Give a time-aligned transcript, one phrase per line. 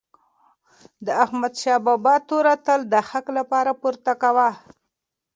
[1.05, 4.49] د احمدشاه بابا توره تل د حق لپاره پورته وه.